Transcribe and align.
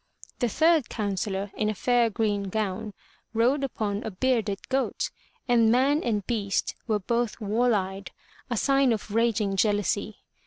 The 0.39 0.49
third 0.49 0.89
counsellor 0.89 1.51
in 1.55 1.69
a 1.69 1.75
fair 1.75 2.09
green 2.09 2.49
gown, 2.49 2.95
rode 3.35 3.63
upon 3.63 4.01
a 4.01 4.09
bearded 4.09 4.67
goat, 4.67 5.11
and 5.47 5.71
man 5.71 6.01
and 6.03 6.25
beast 6.25 6.73
were 6.87 6.97
both 6.97 7.39
wall 7.39 7.75
eyed, 7.75 8.09
a 8.49 8.57
sign 8.57 8.93
of 8.93 9.11
raging 9.11 9.55
jealousy. 9.55 10.17